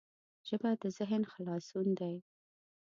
ژبه 0.47 0.71
د 0.81 0.83
ذهن 0.97 1.23
خلاصون 1.33 1.87
دی 1.99 2.15